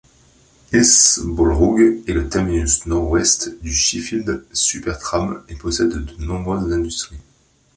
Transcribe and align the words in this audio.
Hillsborough 0.71 1.77
est 2.07 2.11
le 2.13 2.27
terminus 2.27 2.87
Nord-Ouest 2.87 3.61
du 3.61 3.71
Sheffield 3.71 4.47
Supertram 4.51 5.43
et 5.47 5.53
possède 5.53 5.89
de 5.93 6.25
nombreuses 6.25 6.73
industries. 6.73 7.19